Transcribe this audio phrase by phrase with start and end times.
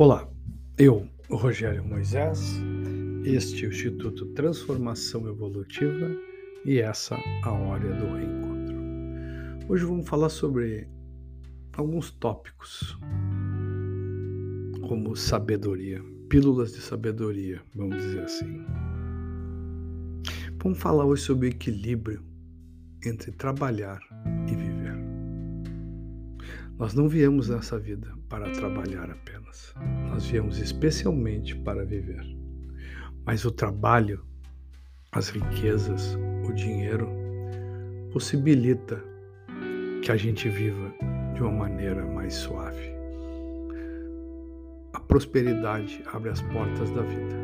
[0.00, 0.30] Olá,
[0.78, 2.62] eu, Rogério Moisés,
[3.24, 6.08] este é o Instituto Transformação Evolutiva
[6.64, 8.76] e essa a hora do reencontro.
[9.68, 10.88] Hoje vamos falar sobre
[11.76, 12.96] alguns tópicos,
[14.86, 18.64] como sabedoria, pílulas de sabedoria, vamos dizer assim.
[20.62, 22.22] Vamos falar hoje sobre o equilíbrio
[23.04, 23.98] entre trabalhar
[24.46, 24.77] e viver.
[26.78, 29.74] Nós não viemos nessa vida para trabalhar apenas.
[30.08, 32.24] Nós viemos especialmente para viver.
[33.26, 34.24] Mas o trabalho,
[35.10, 36.16] as riquezas,
[36.48, 37.08] o dinheiro
[38.12, 39.02] possibilita
[40.04, 40.94] que a gente viva
[41.34, 42.94] de uma maneira mais suave.
[44.92, 47.36] A prosperidade abre as portas da vida.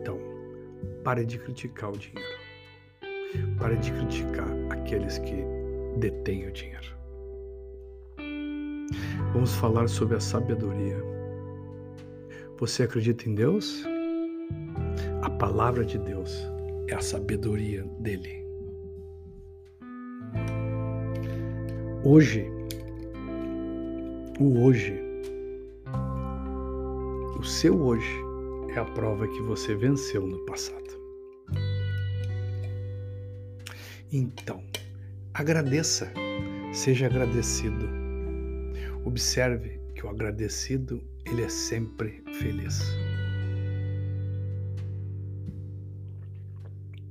[0.00, 0.16] Então,
[1.02, 2.38] pare de criticar o dinheiro.
[3.58, 5.44] Pare de criticar aqueles que
[5.98, 7.01] detêm o dinheiro.
[9.32, 11.02] Vamos falar sobre a sabedoria.
[12.58, 13.82] Você acredita em Deus?
[15.22, 16.46] A palavra de Deus
[16.86, 18.44] é a sabedoria dele.
[22.04, 22.46] Hoje,
[24.38, 25.00] o hoje,
[27.38, 28.22] o seu hoje
[28.74, 30.78] é a prova que você venceu no passado.
[34.12, 34.62] Então,
[35.32, 36.12] agradeça,
[36.74, 38.01] seja agradecido
[39.04, 42.80] Observe que o agradecido, ele é sempre feliz.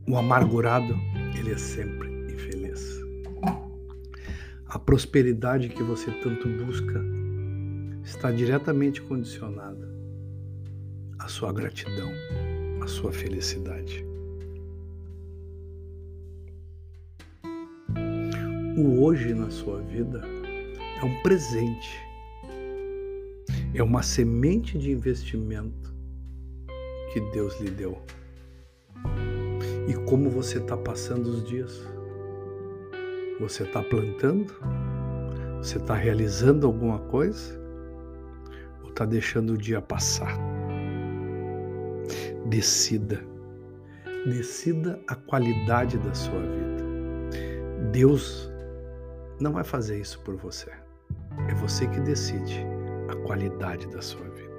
[0.07, 0.95] O amargurado,
[1.37, 2.99] ele é sempre infeliz.
[4.67, 7.01] A prosperidade que você tanto busca
[8.03, 9.89] está diretamente condicionada
[11.19, 12.09] à sua gratidão,
[12.81, 14.05] à sua felicidade.
[18.77, 20.21] O hoje na sua vida
[21.01, 21.99] é um presente,
[23.73, 25.91] é uma semente de investimento
[27.11, 27.99] que Deus lhe deu.
[29.87, 31.81] E como você está passando os dias?
[33.39, 34.53] Você está plantando?
[35.57, 37.59] Você está realizando alguma coisa?
[38.83, 40.37] Ou está deixando o dia passar?
[42.45, 43.23] Decida.
[44.27, 46.83] Decida a qualidade da sua vida.
[47.91, 48.51] Deus
[49.39, 50.71] não vai fazer isso por você.
[51.49, 52.65] É você que decide
[53.09, 54.51] a qualidade da sua vida.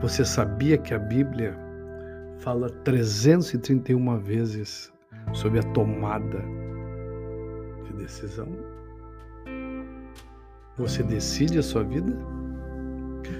[0.00, 1.58] Você sabia que a Bíblia
[2.38, 4.92] fala 331 vezes
[5.32, 6.42] sobre a tomada
[7.84, 8.48] de decisão?
[10.76, 12.12] Você decide a sua vida?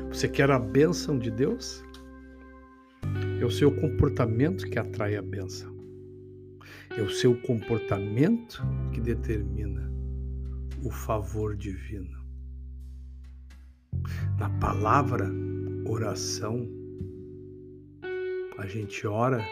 [0.09, 1.85] Você quer a bênção de Deus?
[3.41, 5.75] É o seu comportamento que atrai a bênção.
[6.97, 9.94] É o seu comportamento que determina
[10.85, 12.23] o favor divino.
[14.39, 15.31] Na palavra
[15.87, 16.69] oração,
[18.59, 19.43] a gente ora,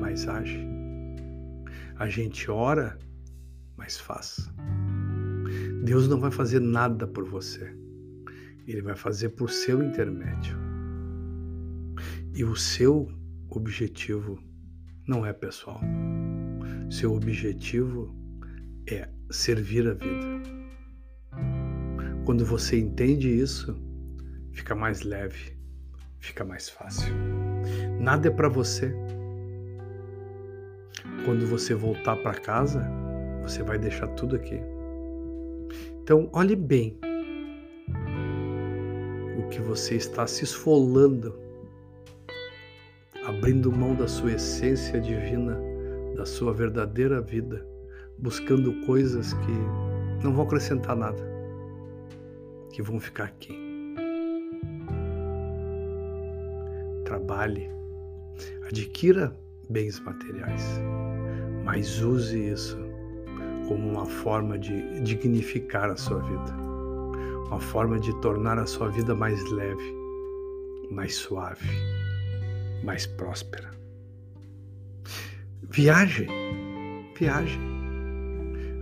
[0.00, 0.64] mas age.
[1.96, 2.96] A gente ora,
[3.76, 4.48] mas faz.
[5.84, 7.76] Deus não vai fazer nada por você.
[8.66, 10.56] Ele vai fazer por seu intermédio.
[12.34, 13.10] E o seu
[13.50, 14.38] objetivo
[15.06, 15.80] não é pessoal.
[16.88, 18.14] Seu objetivo
[18.86, 20.42] é servir a vida.
[22.24, 23.76] Quando você entende isso,
[24.52, 25.58] fica mais leve,
[26.20, 27.12] fica mais fácil.
[28.00, 28.94] Nada é para você.
[31.24, 32.88] Quando você voltar para casa,
[33.42, 34.60] você vai deixar tudo aqui.
[36.02, 36.98] Então, olhe bem
[39.36, 41.34] o que você está se esfolando,
[43.26, 45.58] abrindo mão da sua essência divina,
[46.16, 47.73] da sua verdadeira vida
[48.18, 51.22] buscando coisas que não vão acrescentar nada,
[52.72, 53.58] que vão ficar aqui.
[57.04, 57.70] Trabalhe,
[58.66, 59.36] adquira
[59.68, 60.80] bens materiais,
[61.64, 62.78] mas use isso
[63.68, 66.54] como uma forma de dignificar a sua vida,
[67.46, 69.94] uma forma de tornar a sua vida mais leve,
[70.90, 71.68] mais suave,
[72.82, 73.70] mais próspera.
[75.70, 76.26] Viaje,
[77.18, 77.73] viaje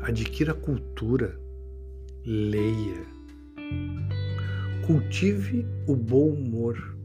[0.03, 1.41] adquira cultura,
[2.27, 3.07] leia,
[4.85, 6.97] cultive o bom humor,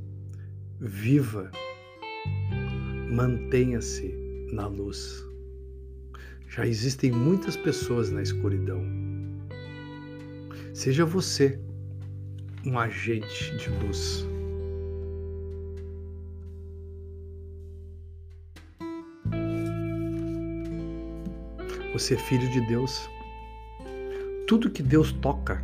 [0.80, 1.52] viva,
[3.12, 4.12] mantenha-se
[4.52, 5.24] na luz.
[6.50, 8.82] Já existem muitas pessoas na escuridão.
[10.74, 11.60] Seja você
[12.66, 14.26] um agente de luz.
[21.98, 23.10] Você é filho de Deus.
[24.46, 25.64] Tudo que Deus toca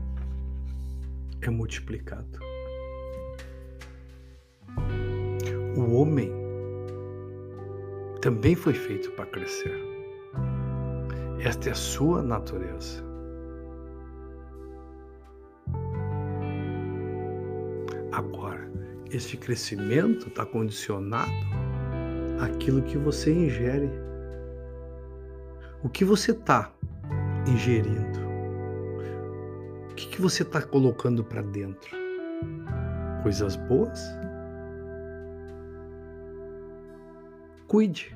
[1.42, 2.40] é multiplicado.
[5.78, 6.32] O homem
[8.20, 9.80] também foi feito para crescer.
[11.40, 13.04] Esta é a sua natureza.
[18.12, 18.72] Agora,
[19.12, 21.32] este crescimento está condicionado
[22.42, 24.13] àquilo que você ingere.
[25.84, 26.74] O que você está
[27.46, 28.20] ingerindo?
[29.92, 31.90] O que, que você está colocando para dentro?
[33.22, 34.00] Coisas boas?
[37.68, 38.16] Cuide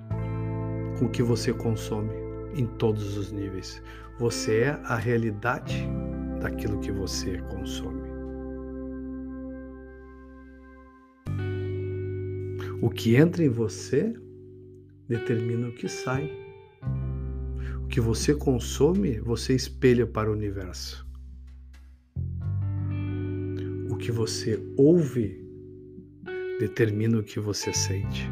[0.97, 2.13] com o que você consome
[2.55, 3.83] em todos os níveis.
[4.17, 5.85] Você é a realidade
[6.39, 8.07] daquilo que você consome.
[12.81, 14.13] O que entra em você
[15.09, 16.46] determina o que sai.
[17.83, 21.07] O que você consome, você espelha para o universo.
[23.89, 25.43] O que você ouve
[26.59, 28.29] determina o que você sente.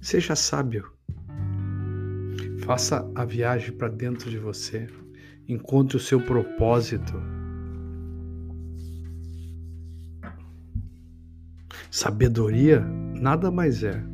[0.00, 0.92] Seja sábio.
[2.64, 4.86] Faça a viagem para dentro de você.
[5.48, 7.14] Encontre o seu propósito
[11.94, 12.80] Sabedoria
[13.20, 14.04] nada mais é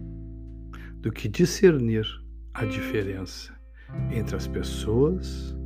[1.01, 2.07] do que discernir
[2.53, 3.55] a diferença
[4.11, 5.57] entre as pessoas,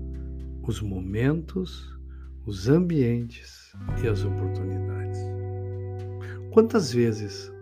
[0.62, 1.92] os momentos,
[2.46, 3.72] os ambientes
[4.02, 5.18] e as oportunidades.
[6.52, 7.52] Quantas vezes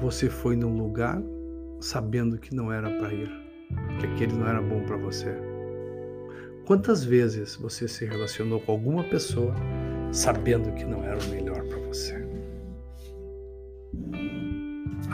[0.00, 1.22] você foi num lugar
[1.80, 3.30] sabendo que não era para ir,
[4.00, 5.34] que aquele não era bom para você?
[6.66, 9.54] Quantas vezes você se relacionou com alguma pessoa
[10.10, 12.25] sabendo que não era o melhor para você.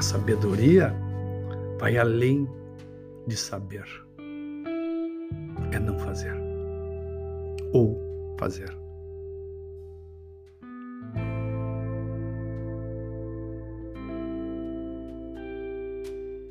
[0.02, 0.93] A sabedoria
[1.78, 2.50] vai além
[3.28, 3.87] de saber.
[5.70, 6.34] É não fazer
[7.72, 8.02] ou
[8.37, 8.76] fazer.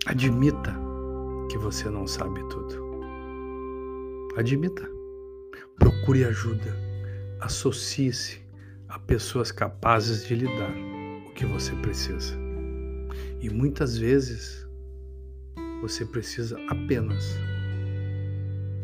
[0.06, 0.74] Admita
[1.50, 3.02] que você não sabe tudo.
[4.38, 4.90] Admita.
[5.78, 6.74] Procure ajuda
[7.42, 8.40] associe-se
[8.88, 10.72] a pessoas capazes de lhe dar
[11.28, 12.41] o que você precisa.
[13.42, 14.68] E muitas vezes
[15.82, 17.38] você precisa apenas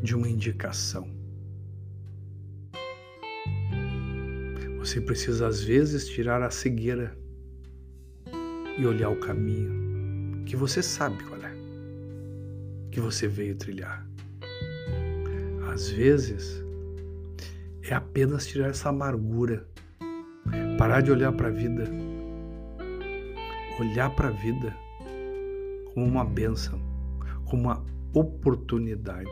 [0.02, 1.08] de uma indicação.
[4.80, 7.18] Você precisa às vezes tirar a cegueira
[8.78, 11.52] e olhar o caminho que você sabe qual é,
[12.90, 14.08] que você veio trilhar.
[15.74, 16.64] Às vezes
[17.84, 19.68] é apenas tirar essa amargura,
[20.78, 21.84] parar de olhar para a vida,
[23.80, 24.76] olhar para a vida
[25.94, 26.80] como uma benção,
[27.46, 27.84] como uma
[28.14, 29.30] oportunidade.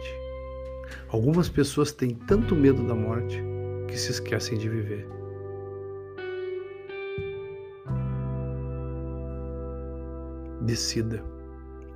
[1.09, 3.41] Algumas pessoas têm tanto medo da morte
[3.87, 5.07] que se esquecem de viver.
[10.61, 11.23] Decida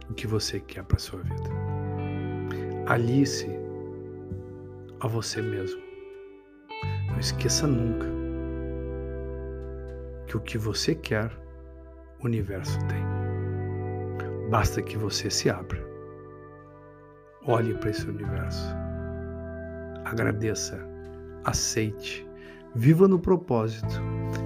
[0.10, 1.50] o que você quer para sua vida.
[2.88, 3.48] Alice
[5.00, 5.82] a você mesmo.
[7.10, 8.08] Não esqueça nunca
[10.28, 11.32] que o que você quer,
[12.24, 14.50] universo tem.
[14.50, 15.80] Basta que você se abra.
[17.46, 18.76] Olhe para esse universo.
[20.06, 20.80] Agradeça,
[21.44, 22.28] aceite,
[22.76, 24.02] viva no propósito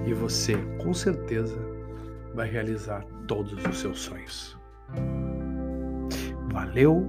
[0.06, 1.58] e você, com certeza,
[2.34, 4.58] vai realizar todos os seus sonhos.
[6.52, 7.08] Valeu,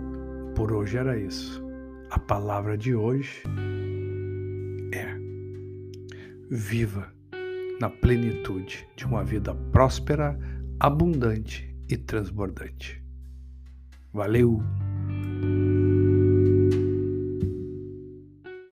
[0.55, 1.63] por hoje era isso.
[2.12, 3.43] A palavra de hoje
[6.50, 7.12] viva
[7.79, 10.38] na plenitude de uma vida próspera,
[10.79, 13.01] abundante e transbordante.
[14.13, 14.62] Valeu!